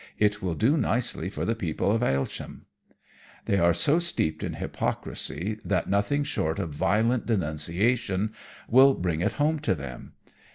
"It 0.17 0.41
will 0.41 0.55
do 0.55 0.77
nicely 0.77 1.29
for 1.29 1.45
the 1.45 1.53
people 1.53 1.91
of 1.91 2.01
Aylesham. 2.01 2.65
They 3.45 3.59
are 3.59 3.71
so 3.71 3.99
steeped 3.99 4.41
in 4.41 4.53
hypocrisy 4.55 5.59
that 5.63 5.87
nothing 5.91 6.23
short 6.23 6.57
of 6.57 6.71
violent 6.71 7.27
denunciation 7.27 8.33
will 8.67 8.95
bring 8.95 9.21
it 9.21 9.33
home 9.33 9.59
to 9.59 9.75
them. 9.75 10.13